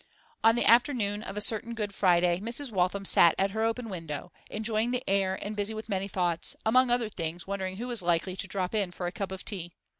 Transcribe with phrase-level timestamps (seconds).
[0.43, 2.71] On the afternoon of a certain Good Friday, Mrs.
[2.71, 6.89] Waltham sat at her open window, enjoying the air and busy with many thoughts, among
[6.89, 9.73] other things wondering who was likely to drop in for a cup of tea.